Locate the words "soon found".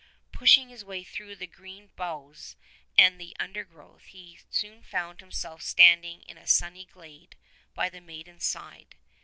4.49-5.19